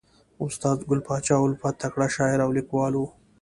استاد 0.45 0.77
ګل 0.89 0.99
پاچا 1.07 1.35
الفت 1.45 1.75
تکړه 1.81 2.07
شاعر 2.15 2.39
او 2.45 2.51
لیکوال 2.57 2.93
ؤ. 3.01 3.05